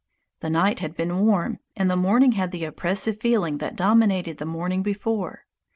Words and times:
The 0.39 0.49
night 0.49 0.79
had 0.79 0.95
been 0.97 1.19
warm, 1.27 1.59
and 1.75 1.87
the 1.87 1.95
morning 1.95 2.31
had 2.31 2.49
the 2.51 2.63
oppressive 2.65 3.19
feeling 3.21 3.59
that 3.59 3.75
dominated 3.75 4.39
the 4.39 4.47
morning 4.47 4.81
before. 4.81 5.45